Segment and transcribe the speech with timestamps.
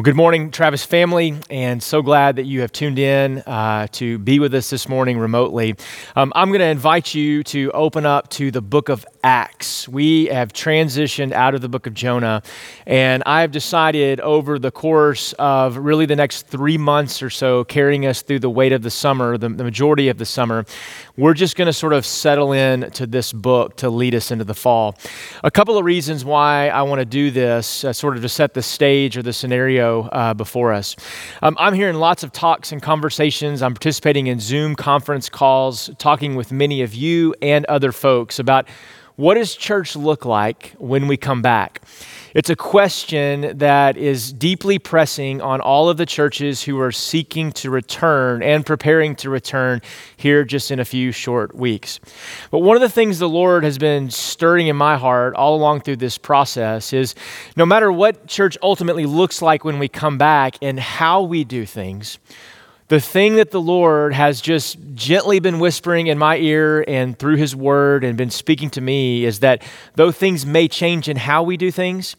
[0.00, 4.16] Well, good morning, Travis family, and so glad that you have tuned in uh, to
[4.16, 5.76] be with us this morning remotely.
[6.16, 9.88] Um, I'm going to invite you to open up to the book of Acts.
[9.88, 12.42] We have transitioned out of the book of Jonah,
[12.86, 17.64] and I have decided over the course of really the next three months or so,
[17.64, 20.64] carrying us through the weight of the summer, the, the majority of the summer,
[21.16, 24.44] we're just going to sort of settle in to this book to lead us into
[24.44, 24.96] the fall.
[25.44, 28.54] A couple of reasons why I want to do this, uh, sort of to set
[28.54, 30.96] the stage or the scenario uh, before us.
[31.42, 33.62] Um, I'm hearing lots of talks and conversations.
[33.62, 38.66] I'm participating in Zoom conference calls, talking with many of you and other folks about
[39.16, 41.82] what does church look like when we come back?
[42.32, 47.50] It's a question that is deeply pressing on all of the churches who are seeking
[47.52, 49.82] to return and preparing to return
[50.16, 51.98] here just in a few short weeks.
[52.52, 55.80] But one of the things the Lord has been stirring in my heart all along
[55.80, 57.16] through this process is
[57.56, 61.66] no matter what church ultimately looks like when we come back and how we do
[61.66, 62.18] things,
[62.90, 67.36] the thing that the Lord has just gently been whispering in my ear and through
[67.36, 69.62] His Word and been speaking to me is that
[69.94, 72.16] though things may change in how we do things,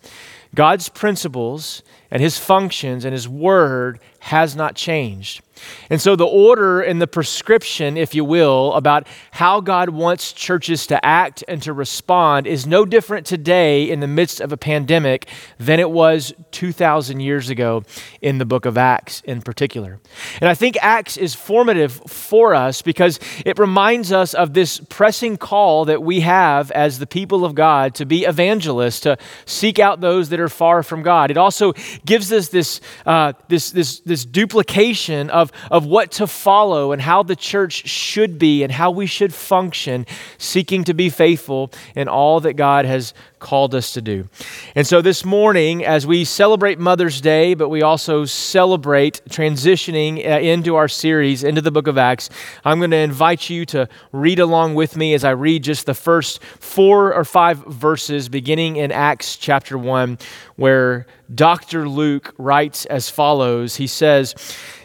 [0.56, 5.42] God's principles and His functions and His Word has not changed.
[5.90, 10.88] And so, the order and the prescription, if you will, about how God wants churches
[10.88, 15.28] to act and to respond is no different today in the midst of a pandemic
[15.58, 17.84] than it was 2,000 years ago
[18.22, 20.00] in the book of Acts in particular.
[20.40, 25.38] And I think Acts is formative for us because it reminds us of this pressing
[25.38, 30.02] call that we have as the people of God to be evangelists, to seek out
[30.02, 31.32] those that are far from God.
[31.32, 31.74] It also
[32.06, 37.24] gives us this, uh, this, this, this duplication of of, what to follow and how
[37.24, 40.06] the church should be and how we should function,
[40.38, 44.30] seeking to be faithful in all that God has called us to do.
[44.76, 50.40] And so this morning, as we celebrate Mother's Day, but we also celebrate transitioning uh,
[50.40, 52.30] into our series, into the book of Acts,
[52.64, 55.94] I'm going to invite you to read along with me as I read just the
[55.94, 60.18] first four or five verses, beginning in Acts chapter 1,
[60.56, 61.90] where Dr.
[61.90, 64.36] Luke writes as follows He says,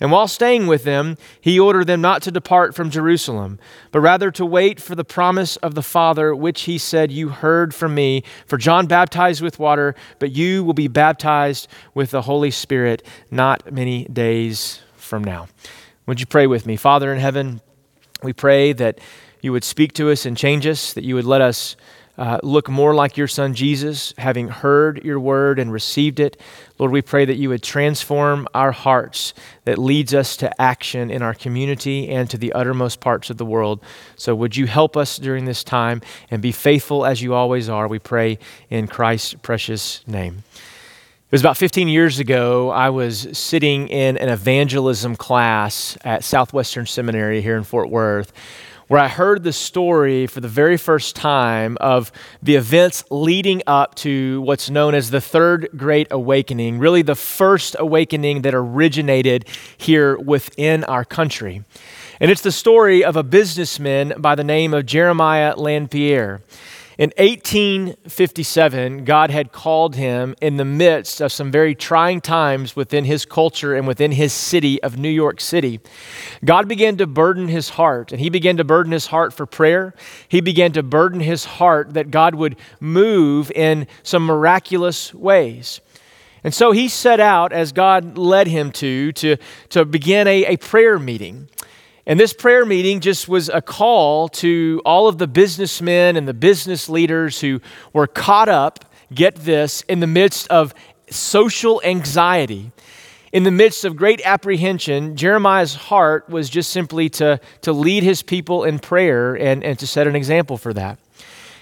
[0.00, 3.58] And while staying with them, he ordered them not to depart from Jerusalem,
[3.90, 7.74] but rather to wait for the promise of the Father, which he said, You heard
[7.74, 8.22] from me.
[8.46, 13.72] For John baptized with water, but you will be baptized with the Holy Spirit not
[13.72, 15.48] many days from now.
[16.06, 16.76] Would you pray with me?
[16.76, 17.60] Father in heaven,
[18.22, 19.00] we pray that
[19.40, 21.76] you would speak to us and change us, that you would let us
[22.18, 26.40] uh, look more like your son Jesus, having heard your word and received it.
[26.78, 29.34] Lord, we pray that you would transform our hearts
[29.64, 33.46] that leads us to action in our community and to the uttermost parts of the
[33.46, 33.80] world.
[34.16, 37.86] So, would you help us during this time and be faithful as you always are?
[37.86, 40.42] We pray in Christ's precious name.
[41.28, 46.86] It was about 15 years ago, I was sitting in an evangelism class at Southwestern
[46.86, 48.32] Seminary here in Fort Worth
[48.88, 52.10] where I heard the story for the very first time of
[52.42, 57.76] the events leading up to what's known as the Third Great Awakening, really the first
[57.78, 59.46] awakening that originated
[59.76, 61.64] here within our country.
[62.20, 66.40] And it's the story of a businessman by the name of Jeremiah Lanphier.
[66.98, 73.04] In 1857, God had called him in the midst of some very trying times within
[73.04, 75.78] his culture and within his city of New York City.
[76.44, 79.94] God began to burden his heart, and he began to burden his heart for prayer.
[80.26, 85.80] He began to burden his heart that God would move in some miraculous ways.
[86.42, 89.36] And so he set out, as God led him to, to,
[89.68, 91.48] to begin a, a prayer meeting.
[92.08, 96.32] And this prayer meeting just was a call to all of the businessmen and the
[96.32, 97.60] business leaders who
[97.92, 100.72] were caught up, get this, in the midst of
[101.10, 102.72] social anxiety.
[103.30, 108.22] In the midst of great apprehension, Jeremiah's heart was just simply to, to lead his
[108.22, 110.98] people in prayer and, and to set an example for that.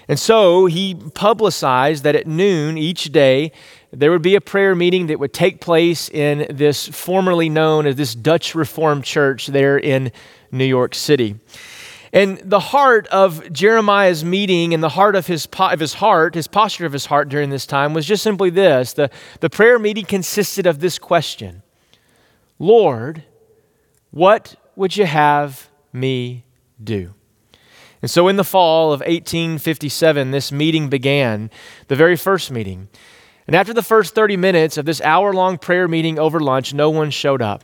[0.07, 3.51] And so he publicized that at noon each day,
[3.91, 7.97] there would be a prayer meeting that would take place in this formerly known as
[7.97, 10.13] this Dutch Reformed Church there in
[10.57, 11.39] New York City.
[12.13, 16.47] And the heart of Jeremiah's meeting and the heart of his, of his heart, his
[16.47, 18.93] posture of his heart during this time was just simply this.
[18.93, 19.09] The,
[19.41, 21.63] the prayer meeting consisted of this question
[22.59, 23.23] Lord,
[24.11, 26.43] what would you have me
[26.83, 27.13] do?
[28.01, 31.49] And so, in the fall of 1857, this meeting began,
[31.87, 32.89] the very first meeting.
[33.47, 36.89] And after the first 30 minutes of this hour long prayer meeting over lunch, no
[36.89, 37.63] one showed up.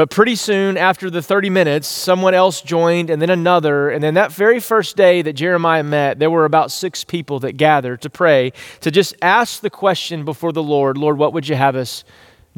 [0.00, 3.90] But pretty soon, after the 30 minutes, someone else joined, and then another.
[3.90, 7.58] And then that very first day that Jeremiah met, there were about six people that
[7.58, 11.54] gathered to pray, to just ask the question before the Lord Lord, what would you
[11.54, 12.02] have us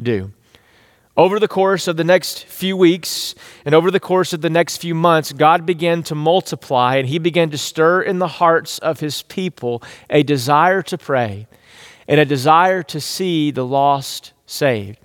[0.01, 0.31] do?
[1.17, 3.35] Over the course of the next few weeks
[3.65, 7.19] and over the course of the next few months, God began to multiply and He
[7.19, 11.47] began to stir in the hearts of His people a desire to pray
[12.07, 14.97] and a desire to see the lost saved.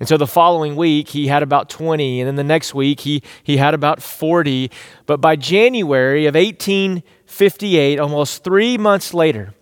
[0.00, 3.22] And so the following week, he had about 20, and then the next week, he,
[3.42, 4.70] he had about 40.
[5.06, 9.54] But by January of 1858, almost three months later,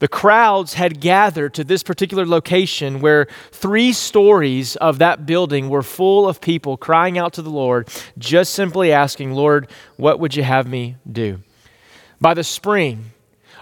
[0.00, 5.82] the crowds had gathered to this particular location where three stories of that building were
[5.82, 10.42] full of people crying out to the Lord, just simply asking, Lord, what would you
[10.42, 11.40] have me do?
[12.20, 13.12] By the spring,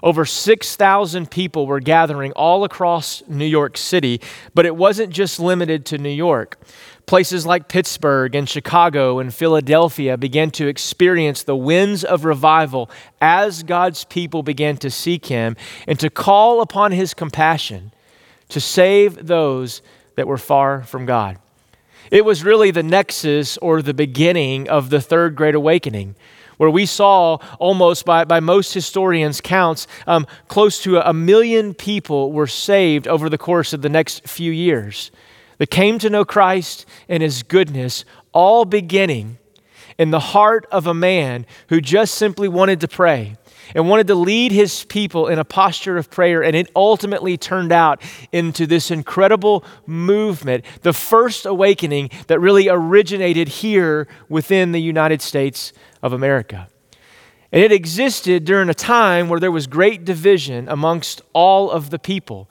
[0.02, 4.20] over 6,000 people were gathering all across New York City,
[4.54, 6.58] but it wasn't just limited to New York.
[7.06, 12.90] Places like Pittsburgh and Chicago and Philadelphia began to experience the winds of revival
[13.20, 15.56] as God's people began to seek Him
[15.86, 17.92] and to call upon His compassion
[18.48, 19.82] to save those
[20.16, 21.38] that were far from God.
[22.10, 26.14] It was really the nexus or the beginning of the Third Great Awakening
[26.62, 32.30] where we saw almost by, by most historians' counts, um, close to a, million people
[32.30, 35.10] were saved over the course of the next few years.
[35.58, 39.38] That came to know Christ and his goodness, all beginning
[39.98, 43.36] in the heart of a man who just simply wanted to pray
[43.74, 46.42] and wanted to lead his people in a posture of prayer.
[46.42, 48.02] And it ultimately turned out
[48.32, 55.72] into this incredible movement, the first awakening that really originated here within the United States
[56.02, 56.68] of America.
[57.52, 61.98] And it existed during a time where there was great division amongst all of the
[61.98, 62.48] people.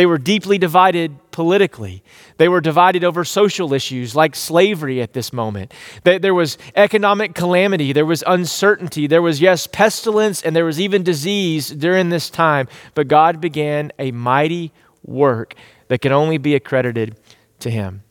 [0.00, 2.02] They were deeply divided politically.
[2.38, 5.74] They were divided over social issues like slavery at this moment.
[6.04, 7.92] There was economic calamity.
[7.92, 9.06] There was uncertainty.
[9.06, 12.66] There was, yes, pestilence, and there was even disease during this time.
[12.94, 14.72] But God began a mighty
[15.04, 15.54] work
[15.88, 17.18] that can only be accredited
[17.58, 18.02] to Him.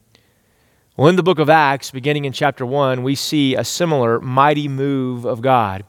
[0.95, 4.67] Well, in the book of Acts, beginning in chapter 1, we see a similar mighty
[4.67, 5.85] move of God.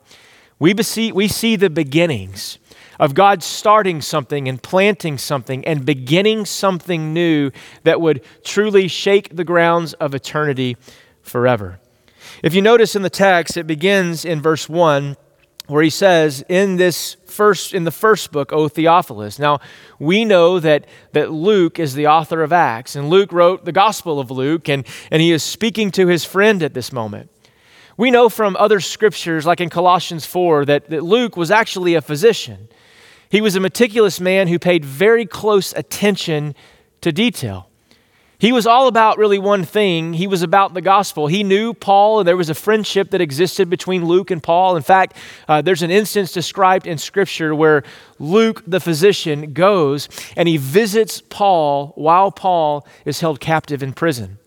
[0.58, 2.58] We see, we see the beginnings
[3.00, 7.50] of God starting something and planting something and beginning something new
[7.82, 10.76] that would truly shake the grounds of eternity
[11.22, 11.80] forever.
[12.42, 15.16] If you notice in the text, it begins in verse 1
[15.66, 19.38] where he says in this first in the first book o theophilus.
[19.38, 19.60] Now
[20.00, 24.18] we know that that luke is the author of acts and luke wrote the gospel
[24.18, 27.30] of luke and and he is speaking to his friend at this moment.
[27.96, 32.02] We know from other scriptures like in colossians 4 that, that luke was actually a
[32.02, 32.68] physician
[33.30, 36.54] he was a meticulous man who paid very close attention
[37.00, 37.68] to detail.
[38.40, 40.14] He was all about really one thing.
[40.14, 41.26] He was about the gospel.
[41.26, 44.76] He knew Paul, and there was a friendship that existed between Luke and Paul.
[44.76, 45.14] In fact,
[45.46, 47.84] uh, there's an instance described in Scripture where
[48.18, 54.38] Luke, the physician, goes and he visits Paul while Paul is held captive in prison.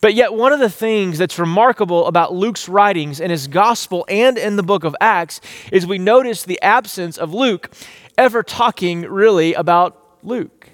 [0.00, 4.36] But yet, one of the things that's remarkable about Luke's writings in his gospel and
[4.36, 5.40] in the book of Acts
[5.72, 7.70] is we notice the absence of Luke
[8.16, 10.70] ever talking really about Luke.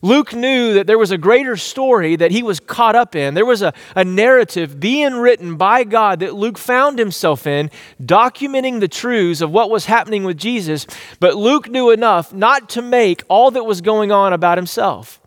[0.00, 3.34] Luke knew that there was a greater story that he was caught up in.
[3.34, 7.70] There was a, a narrative being written by God that Luke found himself in,
[8.00, 10.86] documenting the truths of what was happening with Jesus.
[11.18, 15.20] But Luke knew enough not to make all that was going on about himself.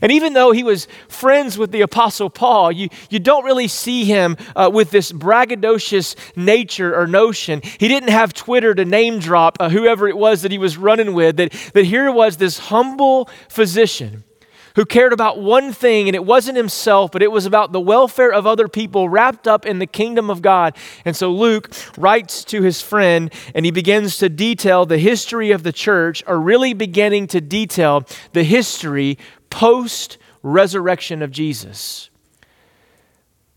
[0.00, 4.04] And even though he was friends with the Apostle Paul, you, you don't really see
[4.04, 7.60] him uh, with this braggadocious nature or notion.
[7.62, 11.14] He didn't have Twitter to name drop uh, whoever it was that he was running
[11.14, 14.24] with, that, that here was this humble physician
[14.74, 18.32] who cared about one thing, and it wasn't himself, but it was about the welfare
[18.32, 20.76] of other people wrapped up in the kingdom of God.
[21.04, 25.62] And so Luke writes to his friend, and he begins to detail the history of
[25.62, 29.18] the church, or really beginning to detail the history
[29.52, 32.10] post resurrection of Jesus.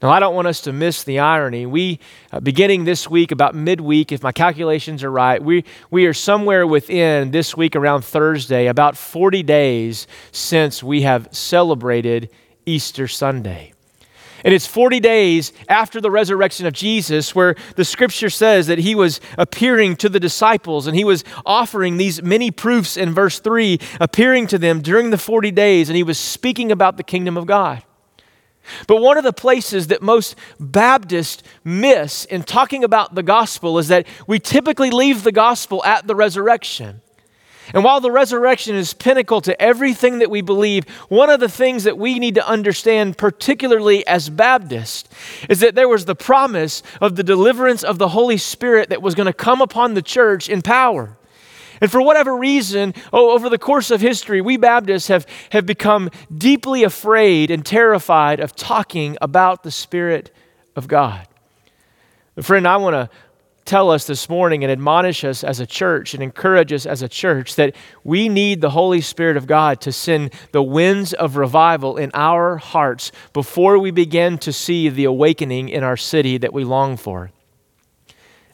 [0.02, 1.66] Now, I don't want us to miss the irony.
[1.66, 2.00] We,
[2.32, 6.68] uh, beginning this week, about midweek, if my calculations are right, we, we are somewhere
[6.68, 12.30] within this week around Thursday, about 40 days since we have celebrated
[12.66, 13.75] Easter Sunday.
[14.46, 18.94] And it's 40 days after the resurrection of Jesus where the scripture says that he
[18.94, 23.80] was appearing to the disciples and he was offering these many proofs in verse 3,
[24.00, 27.48] appearing to them during the 40 days, and he was speaking about the kingdom of
[27.48, 27.82] God.
[28.88, 33.88] But one of the places that most Baptists miss in talking about the gospel is
[33.88, 37.02] that we typically leave the gospel at the resurrection.
[37.74, 41.84] And while the resurrection is pinnacle to everything that we believe, one of the things
[41.86, 45.10] that we need to understand, particularly as Baptists,
[45.50, 49.16] is that there was the promise of the deliverance of the Holy Spirit that was
[49.16, 51.18] going to come upon the church in power.
[51.82, 56.10] And for whatever reason, oh, over the course of history, we Baptists have, have become
[56.36, 60.34] deeply afraid and terrified of talking about the Spirit
[60.76, 61.28] of God.
[62.42, 63.10] Friend, I want to
[63.66, 67.10] tell us this morning and admonish us as a church and encourage us as a
[67.10, 71.98] church that we need the Holy Spirit of God to send the winds of revival
[71.98, 76.64] in our hearts before we begin to see the awakening in our city that we
[76.64, 77.32] long for.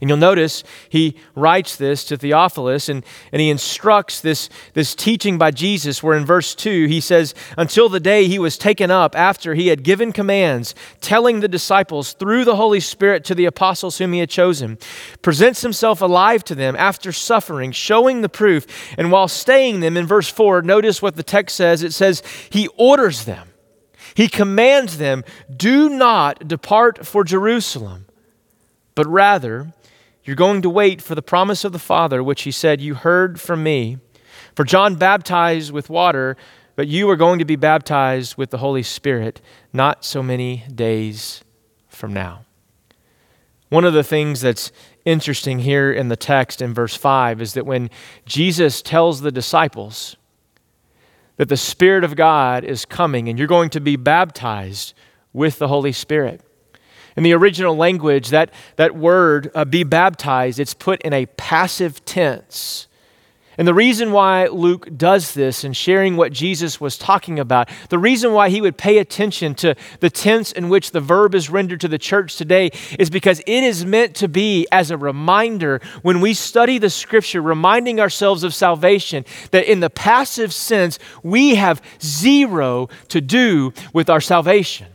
[0.01, 5.37] And you'll notice he writes this to Theophilus and, and he instructs this, this teaching
[5.37, 9.15] by Jesus, where in verse 2 he says, Until the day he was taken up
[9.15, 13.99] after he had given commands, telling the disciples through the Holy Spirit to the apostles
[13.99, 14.79] whom he had chosen,
[15.21, 18.65] presents himself alive to them after suffering, showing the proof.
[18.97, 22.67] And while staying them in verse 4, notice what the text says it says, He
[22.69, 23.49] orders them,
[24.15, 25.23] He commands them,
[25.55, 28.07] Do not depart for Jerusalem,
[28.95, 29.73] but rather,
[30.23, 33.39] you're going to wait for the promise of the Father, which he said, You heard
[33.39, 33.97] from me.
[34.55, 36.37] For John baptized with water,
[36.75, 41.43] but you are going to be baptized with the Holy Spirit not so many days
[41.87, 42.45] from now.
[43.69, 44.71] One of the things that's
[45.05, 47.89] interesting here in the text in verse 5 is that when
[48.25, 50.17] Jesus tells the disciples
[51.37, 54.93] that the Spirit of God is coming and you're going to be baptized
[55.33, 56.41] with the Holy Spirit,
[57.15, 62.03] in the original language, that, that word, uh, be baptized, it's put in a passive
[62.05, 62.87] tense.
[63.57, 67.99] And the reason why Luke does this and sharing what Jesus was talking about, the
[67.99, 71.81] reason why he would pay attention to the tense in which the verb is rendered
[71.81, 76.21] to the church today is because it is meant to be as a reminder when
[76.21, 81.81] we study the scripture, reminding ourselves of salvation, that in the passive sense, we have
[82.01, 84.87] zero to do with our salvation.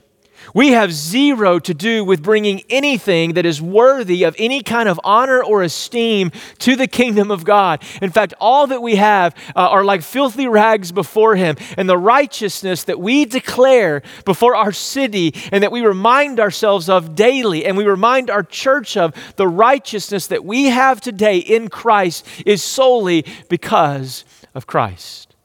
[0.56, 4.98] We have zero to do with bringing anything that is worthy of any kind of
[5.04, 7.82] honor or esteem to the kingdom of God.
[8.00, 11.58] In fact, all that we have uh, are like filthy rags before Him.
[11.76, 17.14] And the righteousness that we declare before our city and that we remind ourselves of
[17.14, 22.26] daily and we remind our church of, the righteousness that we have today in Christ
[22.46, 25.36] is solely because of Christ.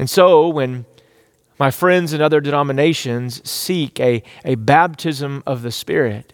[0.00, 0.84] And so when
[1.62, 6.32] my friends in other denominations seek a, a baptism of the Spirit.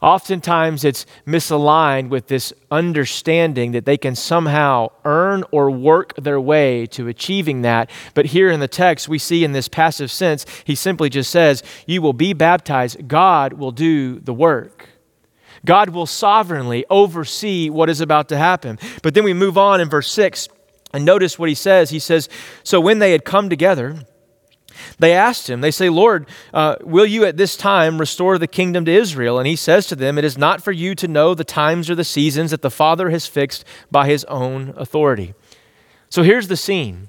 [0.00, 6.86] Oftentimes it's misaligned with this understanding that they can somehow earn or work their way
[6.86, 7.90] to achieving that.
[8.14, 11.62] But here in the text, we see in this passive sense, he simply just says,
[11.86, 14.88] You will be baptized, God will do the work.
[15.66, 18.78] God will sovereignly oversee what is about to happen.
[19.02, 20.48] But then we move on in verse 6
[20.94, 21.90] and notice what he says.
[21.90, 22.30] He says,
[22.62, 24.06] So when they had come together,
[24.98, 28.84] they asked him, they say, Lord, uh, will you at this time restore the kingdom
[28.84, 29.38] to Israel?
[29.38, 31.94] And he says to them, It is not for you to know the times or
[31.94, 35.34] the seasons that the Father has fixed by his own authority.
[36.10, 37.08] So here's the scene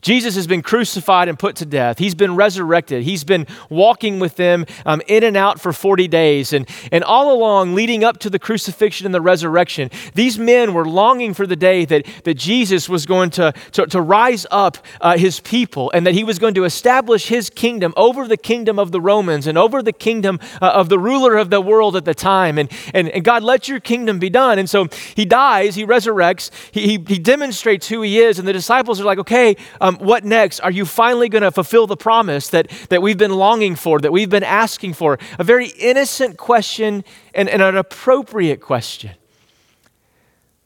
[0.00, 1.98] Jesus has been crucified and put to death.
[1.98, 3.02] He's been resurrected.
[3.02, 6.52] He's been walking with them um, in and out for 40 days.
[6.52, 10.86] And, and all along, leading up to the crucifixion and the resurrection, these men were
[10.86, 15.16] longing for the day that, that Jesus was going to, to, to rise up uh,
[15.16, 18.92] his people and that he was going to establish his kingdom over the kingdom of
[18.92, 22.14] the Romans and over the kingdom uh, of the ruler of the world at the
[22.14, 22.58] time.
[22.58, 24.58] And, and, and God, let your kingdom be done.
[24.58, 28.38] And so he dies, he resurrects, he, he, he demonstrates who he is.
[28.38, 29.56] And the disciples are like, okay,
[29.96, 30.60] what next?
[30.60, 34.12] Are you finally going to fulfill the promise that, that we've been longing for, that
[34.12, 35.18] we've been asking for?
[35.38, 37.04] A very innocent question
[37.34, 39.12] and, and an appropriate question.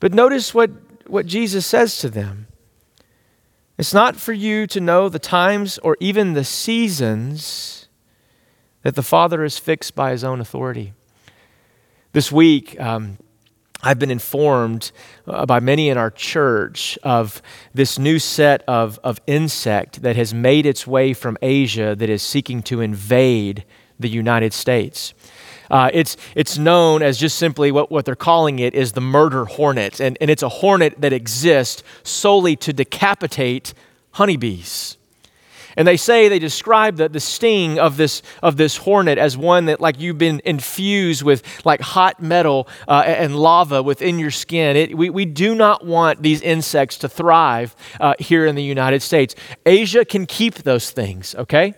[0.01, 0.71] But notice what,
[1.07, 2.49] what Jesus says to them.
[3.79, 7.89] It's not for you to know the times or even the seasons
[8.83, 10.93] that the Father has fixed by his own authority.
[12.13, 13.19] This week, um,
[13.85, 14.93] I've been informed
[15.27, 17.43] uh, by many in our church of
[17.75, 22.23] this new set of, of insect that has made its way from Asia that is
[22.23, 23.65] seeking to invade
[23.99, 25.15] the United States.
[25.69, 29.47] Uh, it's, it's known as just simply what, what they're calling it is the murder
[29.47, 30.01] hornet.
[30.01, 33.75] And, and it's a hornet that exists solely to decapitate
[34.13, 34.97] honeybees.
[35.77, 39.67] And they say, they describe the, the sting of this, of this hornet as one
[39.67, 44.77] that, like, you've been infused with, like, hot metal uh, and lava within your skin.
[44.77, 49.03] It, we, we do not want these insects to thrive uh, here in the United
[49.03, 49.35] States.
[49.67, 51.75] Asia can keep those things, okay?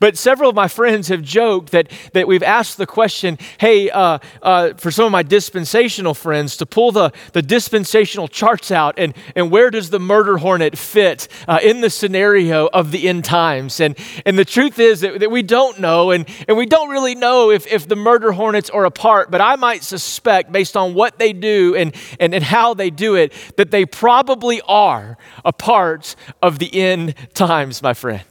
[0.00, 4.18] But several of my friends have joked that, that we've asked the question hey, uh,
[4.42, 9.14] uh, for some of my dispensational friends, to pull the, the dispensational charts out and,
[9.34, 13.80] and where does the murder hornet fit uh, in the scenario of the end times?
[13.80, 17.14] And, and the truth is that, that we don't know, and, and we don't really
[17.14, 20.94] know if, if the murder hornets are a part, but I might suspect, based on
[20.94, 25.52] what they do and, and, and how they do it, that they probably are a
[25.52, 28.22] part of the end times, my friend.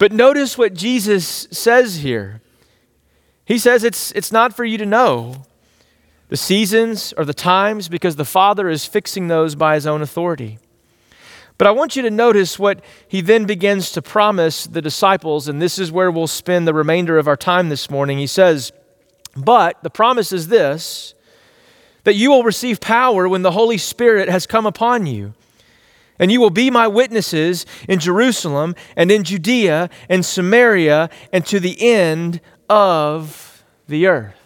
[0.00, 2.40] But notice what Jesus says here.
[3.44, 5.44] He says it's, it's not for you to know
[6.28, 10.58] the seasons or the times because the Father is fixing those by his own authority.
[11.58, 15.60] But I want you to notice what he then begins to promise the disciples, and
[15.60, 18.16] this is where we'll spend the remainder of our time this morning.
[18.16, 18.72] He says,
[19.36, 21.12] But the promise is this
[22.04, 25.34] that you will receive power when the Holy Spirit has come upon you.
[26.20, 31.58] And you will be my witnesses in Jerusalem and in Judea and Samaria and to
[31.58, 34.36] the end of the earth.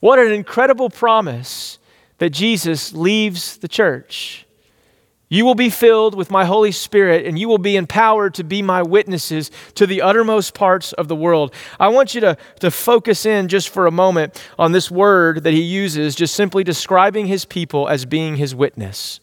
[0.00, 1.78] What an incredible promise
[2.18, 4.46] that Jesus leaves the church.
[5.28, 8.62] You will be filled with my Holy Spirit, and you will be empowered to be
[8.62, 11.52] my witnesses to the uttermost parts of the world.
[11.80, 15.52] I want you to, to focus in just for a moment on this word that
[15.52, 19.20] he uses, just simply describing his people as being his witness.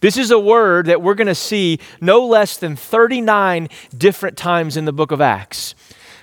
[0.00, 4.76] This is a word that we're going to see no less than 39 different times
[4.76, 5.74] in the book of Acts.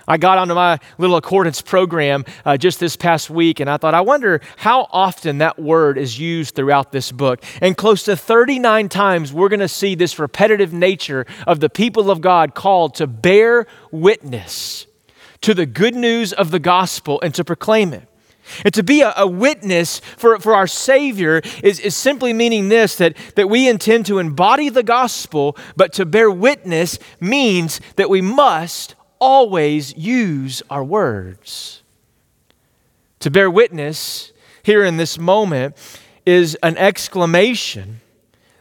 [0.10, 3.94] I got onto my little accordance program uh, just this past week, and I thought,
[3.94, 7.44] I wonder how often that word is used throughout this book.
[7.62, 12.10] And close to 39 times, we're going to see this repetitive nature of the people
[12.10, 14.88] of God called to bear witness
[15.42, 18.08] to the good news of the gospel and to proclaim it.
[18.64, 22.96] And to be a, a, witness for, for our Savior is, is simply meaning this
[22.98, 28.22] that, that we intend to embody the gospel, but to bear witness means that we
[28.22, 31.82] must always use our words.
[33.20, 34.32] To bear witness
[34.64, 35.76] here in this moment
[36.26, 38.02] is an exclamation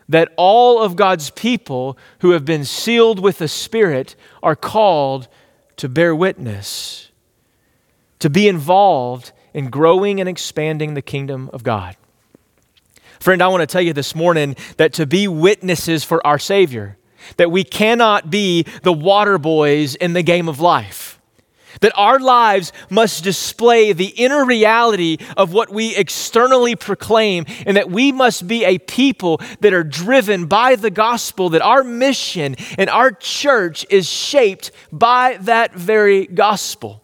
[0.09, 5.29] that all of God's people who have been sealed with the Spirit are called
[5.77, 7.11] to bear witness,
[8.21, 11.97] to be involved in growing and expanding the kingdom of God.
[13.21, 16.99] Friend, I want to tell you this morning that to be witnesses for our Savior,
[17.39, 21.19] that we cannot be the water boys in the game of life.
[21.81, 27.91] That our lives must display the inner reality of what we externally proclaim, and that
[27.91, 32.91] we must be a people that are driven by the gospel, that our mission and
[32.91, 37.03] our church is shaped by that very gospel.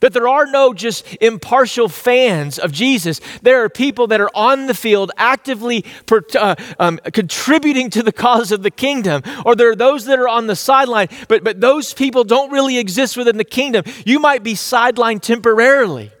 [0.00, 3.20] That there are no just impartial fans of Jesus.
[3.42, 8.12] There are people that are on the field actively per, uh, um, contributing to the
[8.12, 9.22] cause of the kingdom.
[9.44, 12.78] Or there are those that are on the sideline, but, but those people don't really
[12.78, 13.84] exist within the kingdom.
[14.04, 16.12] You might be sidelined temporarily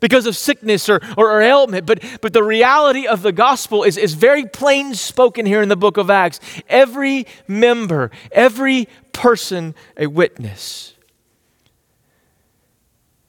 [0.00, 1.86] because of sickness or, or, or, ailment.
[1.86, 5.76] But, but the reality of the gospel is, is very plain spoken here in the
[5.76, 6.40] book of Acts.
[6.68, 10.94] Every member, every person, a witness.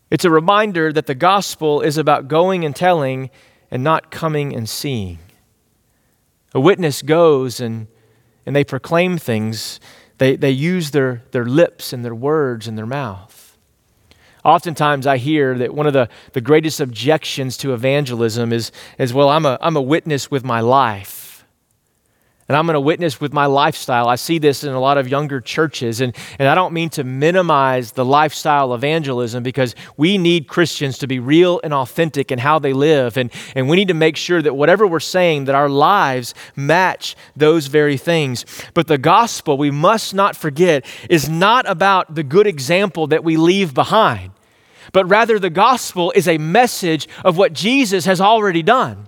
[0.09, 3.29] It's a reminder that the gospel is about going and telling
[3.69, 5.19] and not coming and seeing.
[6.53, 7.87] A witness goes and,
[8.45, 9.79] and they proclaim things,
[10.17, 13.57] they, they use their, their lips and their words and their mouth.
[14.43, 19.29] Oftentimes, I hear that one of the, the greatest objections to evangelism is, is well,
[19.29, 21.28] I'm a, I'm a witness with my life
[22.49, 24.07] and I'm going to witness with my lifestyle.
[24.07, 27.03] I see this in a lot of younger churches, and, and I don't mean to
[27.03, 32.57] minimize the lifestyle evangelism because we need Christians to be real and authentic in how
[32.57, 35.69] they live, and, and we need to make sure that whatever we're saying, that our
[35.69, 38.45] lives match those very things.
[38.73, 43.37] But the gospel, we must not forget, is not about the good example that we
[43.37, 44.31] leave behind,
[44.91, 49.07] but rather the gospel is a message of what Jesus has already done.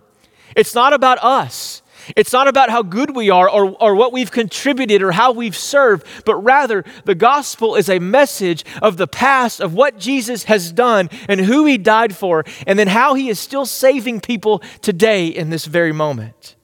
[0.55, 1.81] It's not about us.
[2.15, 5.55] It's not about how good we are or, or what we've contributed or how we've
[5.55, 10.71] served, but rather the gospel is a message of the past, of what Jesus has
[10.71, 15.27] done and who he died for, and then how he is still saving people today
[15.27, 16.55] in this very moment.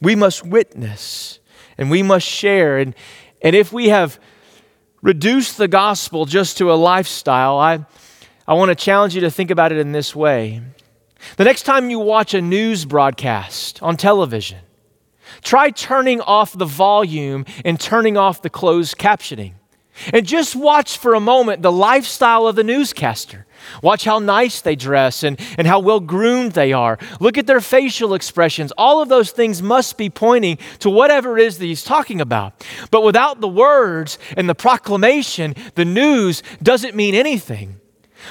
[0.00, 1.40] We must witness
[1.78, 2.78] and we must share.
[2.78, 2.94] And,
[3.42, 4.18] and if we have
[5.02, 7.84] reduced the gospel just to a lifestyle, I,
[8.46, 10.62] I want to challenge you to think about it in this way.
[11.36, 14.60] The next time you watch a news broadcast on television,
[15.42, 19.54] try turning off the volume and turning off the closed captioning.
[20.12, 23.46] And just watch for a moment the lifestyle of the newscaster.
[23.82, 26.98] Watch how nice they dress and, and how well groomed they are.
[27.18, 28.72] Look at their facial expressions.
[28.76, 32.64] All of those things must be pointing to whatever it is that he's talking about.
[32.90, 37.80] But without the words and the proclamation, the news doesn't mean anything.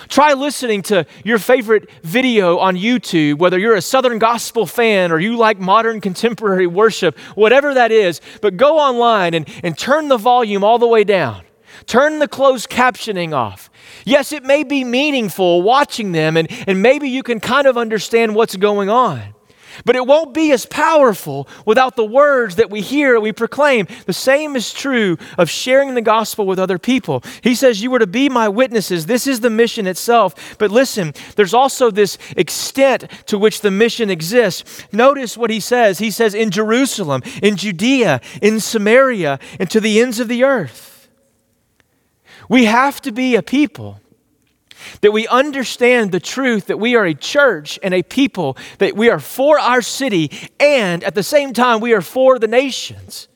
[0.08, 5.20] Try listening to your favorite video on YouTube, whether you're a Southern gospel fan or
[5.20, 10.18] you like modern contemporary worship, whatever that is, but go online and, and turn the
[10.18, 11.44] volume all the way down.
[11.86, 13.70] Turn the closed captioning off.
[14.06, 18.34] Yes, it may be meaningful watching them, and, and maybe you can kind of understand
[18.34, 19.35] what's going on.
[19.84, 23.88] But it won't be as powerful without the words that we hear we proclaim.
[24.06, 27.24] The same is true of sharing the gospel with other people.
[27.42, 29.06] He says, You were to be my witnesses.
[29.06, 30.58] This is the mission itself.
[30.58, 34.86] But listen, there's also this extent to which the mission exists.
[34.92, 36.00] Notice what he says.
[36.00, 41.10] He says, In Jerusalem, in Judea, in Samaria, and to the ends of the earth.
[42.48, 44.00] We have to be a people
[45.02, 49.10] that we understand the truth that we are a church and a people, that we
[49.10, 53.28] are for our city, and at the same time, we are for the nations.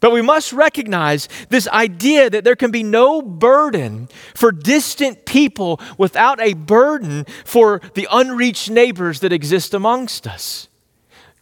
[0.00, 5.80] But we must recognize this idea that there can be no burden for distant people
[5.96, 10.68] without a burden for the unreached neighbors that exist amongst us.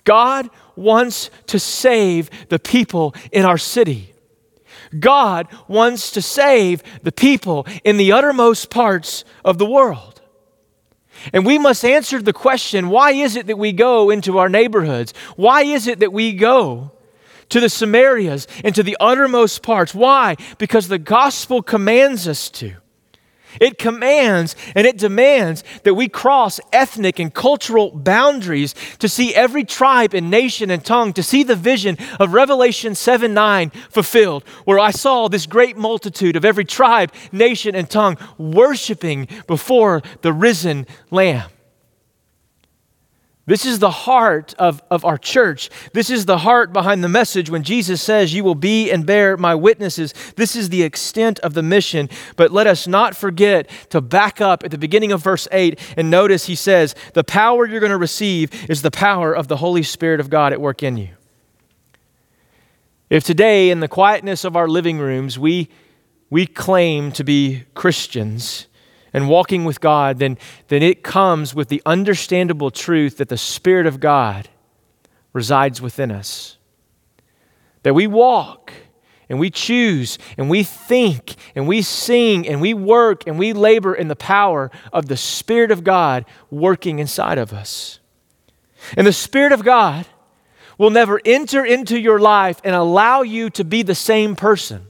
[0.05, 4.14] God wants to save the people in our city.
[4.99, 10.21] God wants to save the people in the uttermost parts of the world.
[11.33, 15.15] And we must answer the question why is it that we go into our neighborhoods?
[15.37, 16.93] Why is it that we go
[17.49, 19.95] to the Samarias and to the uttermost parts?
[19.95, 20.37] Why?
[20.59, 22.75] Because the gospel commands us to.
[23.61, 29.65] It commands and it demands that we cross ethnic and cultural boundaries to see every
[29.65, 34.79] tribe and nation and tongue, to see the vision of Revelation 7 9 fulfilled, where
[34.79, 40.87] I saw this great multitude of every tribe, nation, and tongue worshiping before the risen
[41.11, 41.51] Lamb.
[43.47, 45.69] This is the heart of, of our church.
[45.93, 49.37] This is the heart behind the message when Jesus says, You will be and bear
[49.37, 50.15] my witnesses.
[50.37, 52.09] This is the extent of the mission.
[52.37, 56.11] But let us not forget to back up at the beginning of verse 8 and
[56.11, 59.83] notice he says, The power you're going to receive is the power of the Holy
[59.83, 61.11] Spirit of God at work in you.
[63.11, 65.69] If today, in the quietness of our living rooms, we,
[66.31, 68.67] we claim to be Christians,
[69.15, 70.37] and walking with God, then,
[70.69, 74.49] then it comes with the understandable truth that the Spirit of God
[75.33, 76.59] resides within us.
[77.85, 78.73] That we walk
[79.29, 83.95] and we choose and we think and we sing and we work and we labor
[83.95, 88.01] in the power of the Spirit of God working inside of us.
[88.97, 90.07] And the Spirit of God
[90.77, 94.89] will never enter into your life and allow you to be the same person.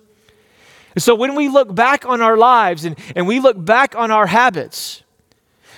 [0.96, 4.26] So when we look back on our lives and, and we look back on our
[4.26, 5.02] habits,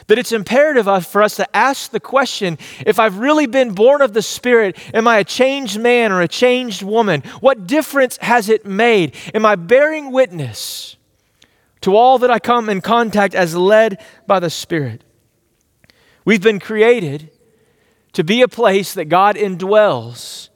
[0.09, 4.13] that it's imperative for us to ask the question if I've really been born of
[4.13, 7.23] the Spirit, am I a changed man or a changed woman?
[7.41, 9.15] What difference has it made?
[9.35, 10.97] Am I bearing witness
[11.81, 15.03] to all that I come in contact as led by the Spirit?
[16.25, 17.31] We've been created
[18.13, 20.49] to be a place that God indwells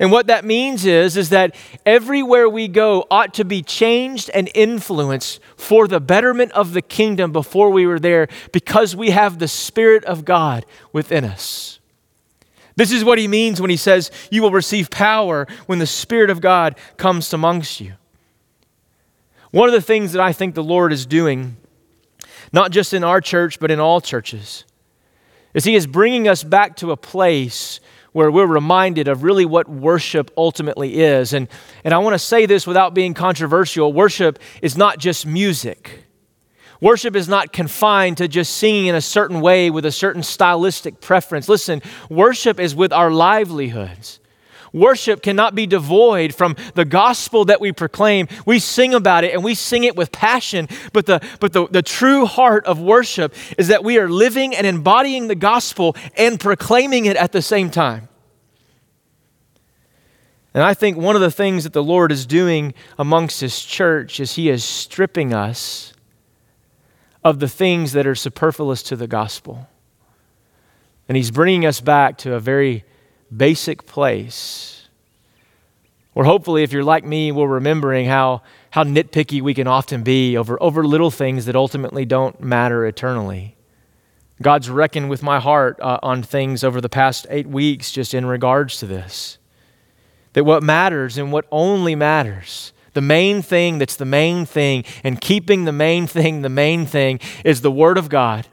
[0.00, 4.50] and what that means is, is that everywhere we go ought to be changed and
[4.54, 9.46] influenced for the betterment of the kingdom before we were there because we have the
[9.46, 11.80] Spirit of God within us.
[12.76, 16.30] This is what he means when he says, You will receive power when the Spirit
[16.30, 17.92] of God comes amongst you.
[19.50, 21.58] One of the things that I think the Lord is doing,
[22.54, 24.64] not just in our church, but in all churches,
[25.52, 27.80] is he is bringing us back to a place
[28.12, 31.32] where we're reminded of really what worship ultimately is.
[31.32, 31.48] And,
[31.84, 36.04] and I want to say this without being controversial worship is not just music.
[36.80, 41.00] Worship is not confined to just singing in a certain way with a certain stylistic
[41.00, 41.48] preference.
[41.48, 44.18] Listen, worship is with our livelihoods.
[44.72, 48.28] Worship cannot be devoid from the gospel that we proclaim.
[48.46, 51.82] We sing about it and we sing it with passion, but, the, but the, the
[51.82, 57.06] true heart of worship is that we are living and embodying the gospel and proclaiming
[57.06, 58.08] it at the same time.
[60.52, 64.18] And I think one of the things that the Lord is doing amongst His church
[64.18, 65.92] is He is stripping us
[67.22, 69.68] of the things that are superfluous to the gospel.
[71.08, 72.84] And He's bringing us back to a very
[73.36, 74.80] basic place
[76.12, 80.36] where hopefully, if you're like me, we're remembering how, how nitpicky we can often be
[80.36, 83.56] over, over little things that ultimately don't matter eternally.
[84.42, 88.26] God's reckoned with my heart uh, on things over the past eight weeks just in
[88.26, 89.38] regards to this.
[90.32, 95.20] That what matters and what only matters The main thing that's the main thing, and
[95.20, 98.48] keeping the main thing the main thing is the Word of God.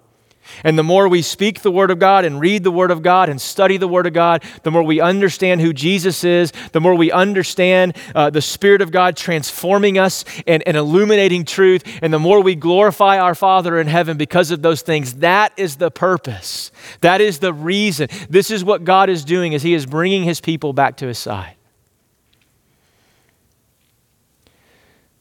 [0.63, 3.29] And the more we speak the Word of God and read the Word of God
[3.29, 6.95] and study the Word of God, the more we understand who Jesus is, the more
[6.95, 12.19] we understand uh, the Spirit of God transforming us and, and illuminating truth, and the
[12.19, 15.15] more we glorify our Father in heaven because of those things.
[15.15, 16.71] That is the purpose.
[17.01, 18.09] That is the reason.
[18.29, 21.17] This is what God is doing as He is bringing His people back to His
[21.17, 21.55] side.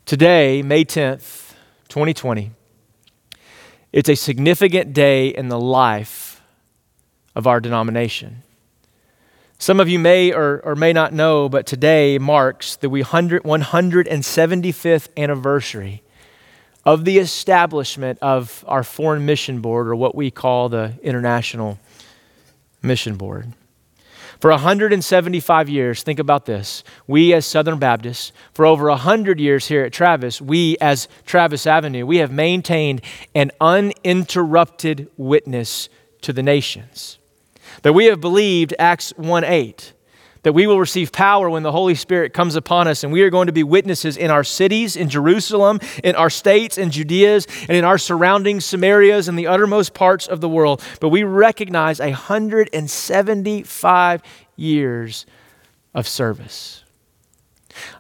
[0.06, 1.54] Today, May 10th,
[1.88, 2.52] 2020,
[3.92, 6.40] it's a significant day in the life
[7.34, 8.42] of our denomination.
[9.58, 16.02] Some of you may or, or may not know, but today marks the 175th anniversary
[16.84, 21.80] of the establishment of our Foreign Mission Board, or what we call the International
[22.82, 23.52] Mission Board.
[24.40, 26.84] For 175 years, think about this.
[27.06, 32.04] We as Southern Baptists, for over 100 years here at Travis, we as Travis Avenue,
[32.04, 33.00] we have maintained
[33.34, 35.88] an uninterrupted witness
[36.22, 37.18] to the nations.
[37.82, 39.92] That we have believed Acts 1 8
[40.46, 43.30] that we will receive power when the Holy Spirit comes upon us, and we are
[43.30, 47.76] going to be witnesses in our cities, in Jerusalem, in our states, in Judeas, and
[47.76, 50.84] in our surrounding Samarias and the uttermost parts of the world.
[51.00, 54.22] But we recognize 175
[54.54, 55.26] years
[55.94, 56.84] of service.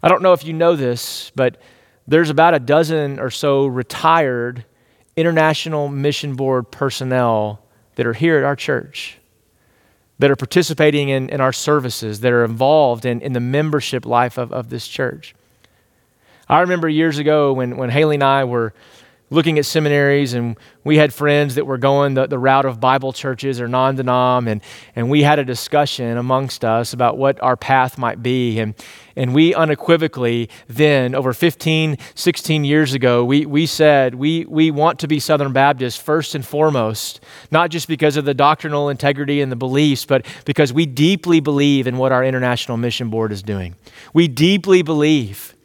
[0.00, 1.60] I don't know if you know this, but
[2.06, 4.64] there's about a dozen or so retired
[5.16, 7.60] International Mission Board personnel
[7.96, 9.18] that are here at our church
[10.18, 14.38] that are participating in, in our services, that are involved in, in the membership life
[14.38, 15.34] of, of this church.
[16.48, 18.72] I remember years ago when, when Haley and I were
[19.28, 23.12] looking at seminaries and we had friends that were going the, the route of Bible
[23.12, 24.62] churches or non-denom and,
[24.94, 28.60] and we had a discussion amongst us about what our path might be.
[28.60, 28.74] And,
[29.16, 35.00] and we unequivocally then, over 15, 16 years ago, we, we said we, we want
[35.00, 39.50] to be Southern Baptists first and foremost, not just because of the doctrinal integrity and
[39.50, 43.74] the beliefs, but because we deeply believe in what our International Mission Board is doing.
[44.12, 45.55] We deeply believe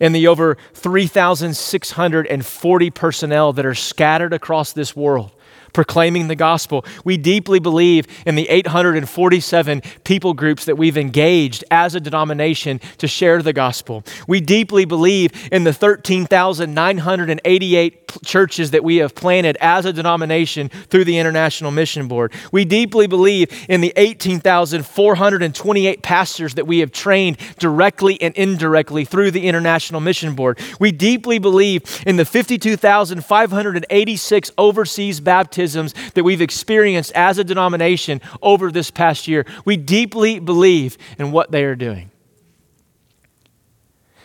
[0.00, 5.32] in the over 3,640 personnel that are scattered across this world
[5.76, 6.84] proclaiming the gospel.
[7.04, 13.06] We deeply believe in the 847 people groups that we've engaged as a denomination to
[13.06, 14.02] share the gospel.
[14.26, 21.04] We deeply believe in the 13,988 churches that we have planted as a denomination through
[21.04, 22.32] the International Mission Board.
[22.52, 29.30] We deeply believe in the 18,428 pastors that we have trained directly and indirectly through
[29.30, 30.58] the International Mission Board.
[30.80, 38.72] We deeply believe in the 52,586 overseas baptisms that we've experienced as a denomination over
[38.72, 39.44] this past year.
[39.64, 42.10] We deeply believe in what they are doing.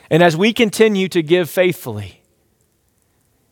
[0.10, 2.20] And as we continue to give faithfully,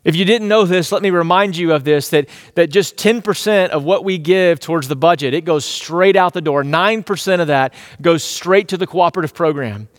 [0.04, 3.70] if you didn't know this, let me remind you of this that, that just 10%
[3.70, 6.64] of what we give towards the budget, it goes straight out the door.
[6.64, 9.90] 9% of that goes straight to the cooperative program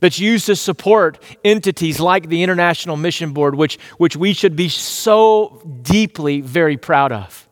[0.00, 4.68] that's used to support entities like the International Mission Board, which, which we should be
[4.68, 7.48] so deeply very proud of.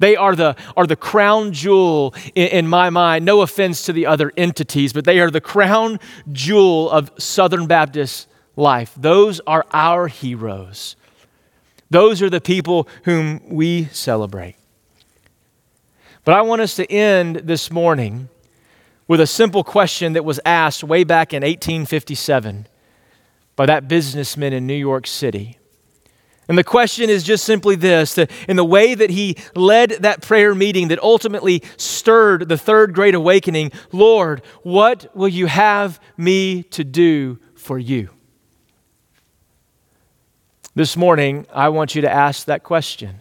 [0.00, 3.24] They are the, are the crown jewel in, in, my mind.
[3.24, 6.00] No offense to the other entities, but they are the crown
[6.32, 8.92] jewel of Southern Baptist life.
[8.96, 10.96] Those are our heroes.
[11.92, 14.56] Those are the people whom we celebrate.
[16.24, 18.30] But I want us to end this morning
[19.06, 22.66] with a simple question that was asked way back in 1857
[23.56, 25.58] by that businessman in New York City.
[26.48, 30.22] And the question is just simply this that in the way that he led that
[30.22, 36.62] prayer meeting that ultimately stirred the third great awakening Lord, what will you have me
[36.70, 38.08] to do for you?
[40.74, 43.20] This morning, I want you to ask that question.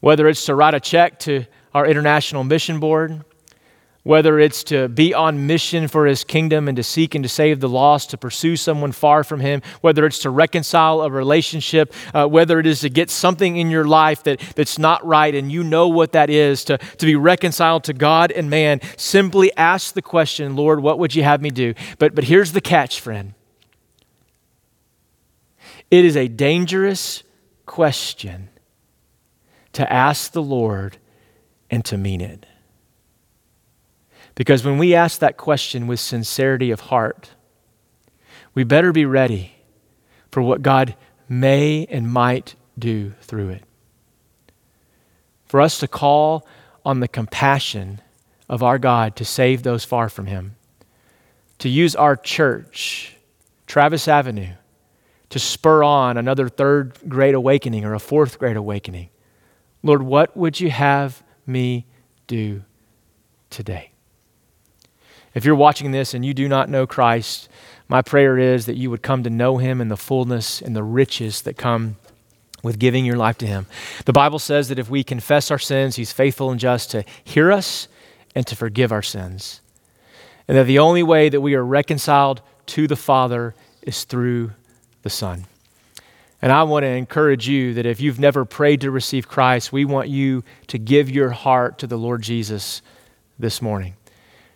[0.00, 3.22] Whether it's to write a check to our International Mission Board,
[4.02, 7.60] whether it's to be on mission for his kingdom and to seek and to save
[7.60, 12.26] the lost, to pursue someone far from him, whether it's to reconcile a relationship, uh,
[12.26, 15.62] whether it is to get something in your life that, that's not right and you
[15.62, 20.00] know what that is, to, to be reconciled to God and man, simply ask the
[20.00, 21.74] question, Lord, what would you have me do?
[21.98, 23.34] But, but here's the catch, friend
[25.90, 27.22] it is a dangerous
[27.66, 28.48] question
[29.72, 30.98] to ask the Lord
[31.70, 32.46] and to mean it.
[34.34, 37.30] Because when we ask that question with sincerity of heart,
[38.54, 39.52] we better be ready
[40.30, 40.94] for what God
[41.28, 43.64] may and might do through it.
[45.46, 46.46] For us to call
[46.84, 48.00] on the compassion
[48.48, 50.56] of our God to save those far from Him,
[51.58, 53.16] to use our church
[53.66, 54.54] Travis Avenue
[55.30, 59.08] to spur on another third great awakening or a fourth great awakening.
[59.82, 61.86] Lord, what would you have me
[62.26, 62.62] do
[63.48, 63.92] today?
[65.32, 67.48] If you're watching this and you do not know Christ,
[67.88, 70.82] my prayer is that you would come to know him in the fullness and the
[70.82, 71.96] riches that come
[72.62, 73.66] with giving your life to him.
[74.04, 77.50] The Bible says that if we confess our sins, he's faithful and just to hear
[77.50, 77.88] us
[78.34, 79.60] and to forgive our sins.
[80.46, 84.52] And that the only way that we are reconciled to the Father is through
[85.02, 85.46] the Son.
[86.42, 89.84] And I want to encourage you that if you've never prayed to receive Christ, we
[89.84, 92.80] want you to give your heart to the Lord Jesus
[93.38, 93.94] this morning.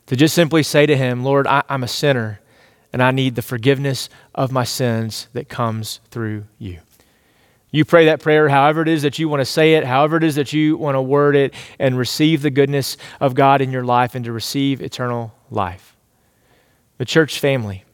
[0.06, 2.40] To just simply say to Him, Lord, I, am a sinner
[2.92, 6.78] and I need the forgiveness of my sins that comes through you.
[7.70, 10.22] You pray that prayer however it is that you want to say it, however it
[10.22, 13.84] is that you want to word it, and receive the goodness of God in your
[13.84, 15.96] life and to receive eternal life.
[16.98, 17.84] The church family,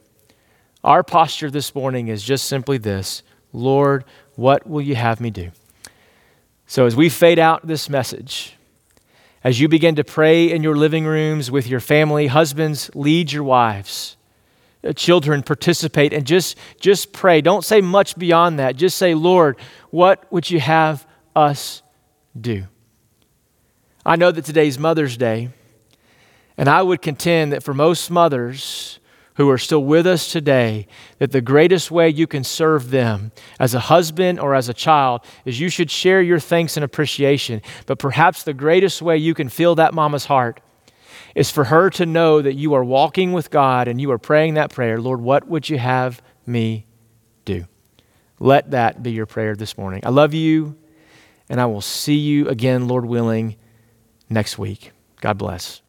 [0.83, 5.51] our posture this morning is just simply this Lord, what will you have me do?
[6.65, 8.55] So as we fade out this message,
[9.43, 13.43] as you begin to pray in your living rooms with your family, husbands, lead your
[13.43, 14.15] wives.
[14.83, 19.55] Uh, children participate and just just pray don't say much beyond that just say lord
[19.91, 21.83] what would you have us
[22.39, 22.65] do
[24.03, 25.49] i know that today's mother's day
[26.57, 28.99] and i would contend that for most mothers
[29.41, 30.87] who are still with us today
[31.19, 35.21] that the greatest way you can serve them as a husband or as a child
[35.45, 39.49] is you should share your thanks and appreciation but perhaps the greatest way you can
[39.49, 40.61] fill that mama's heart
[41.35, 44.55] is for her to know that you are walking with God and you are praying
[44.55, 46.85] that prayer Lord, what would you have me
[47.45, 47.65] do?
[48.39, 50.01] Let that be your prayer this morning.
[50.03, 50.75] I love you,
[51.47, 53.55] and I will see you again, Lord willing,
[54.29, 54.91] next week.
[55.21, 55.81] God bless.